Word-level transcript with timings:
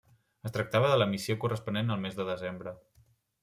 Es 0.49 0.53
tractava 0.55 0.87
de 0.93 0.95
l'emissió 1.01 1.37
corresponent 1.45 1.95
al 1.97 2.03
mes 2.09 2.19
de 2.21 2.29
desembre. 2.33 2.77